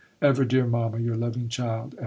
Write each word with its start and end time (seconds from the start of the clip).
Ever, 0.19 0.45
dear 0.45 0.65
Mama, 0.65 0.97
your 0.99 1.15
loving 1.15 1.47
child, 1.47 1.93
F. 1.93 1.99